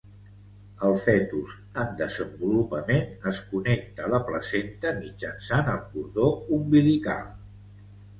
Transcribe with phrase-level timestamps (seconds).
[0.85, 1.51] El fetus
[1.81, 6.25] en desenvolupament es connecta a la placenta mitjançant el cordó
[6.59, 7.29] umbilical.